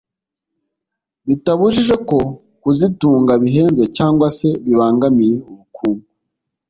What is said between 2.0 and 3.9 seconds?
ko kuzitunga bihenze